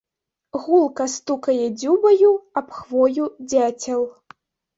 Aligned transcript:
Гулка 0.61 1.05
стукае 1.15 1.67
дзюбаю 1.81 2.31
аб 2.63 2.73
хвою 2.79 3.29
дзяцел. 3.53 4.01